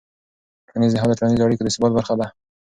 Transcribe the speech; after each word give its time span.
ټولنیز 0.67 0.91
نهاد 0.93 1.09
د 1.11 1.17
ټولنیزو 1.19 1.45
اړیکو 1.45 1.65
د 1.65 1.69
ثبات 1.75 1.91
برخه 1.95 2.13
ده. 2.19 2.27